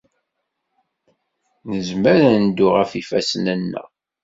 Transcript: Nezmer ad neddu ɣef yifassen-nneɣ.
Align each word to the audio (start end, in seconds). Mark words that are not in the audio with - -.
Nezmer 1.69 2.17
ad 2.31 2.35
neddu 2.43 2.67
ɣef 2.77 2.91
yifassen-nneɣ. 2.93 3.87